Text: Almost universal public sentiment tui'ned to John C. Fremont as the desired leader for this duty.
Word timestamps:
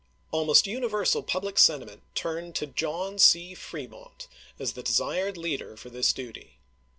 Almost 0.31 0.65
universal 0.65 1.21
public 1.21 1.59
sentiment 1.59 2.01
tui'ned 2.15 2.55
to 2.55 2.65
John 2.65 3.19
C. 3.19 3.53
Fremont 3.53 4.27
as 4.57 4.73
the 4.73 4.81
desired 4.81 5.37
leader 5.37 5.77
for 5.77 5.91
this 5.91 6.11
duty. 6.11 6.57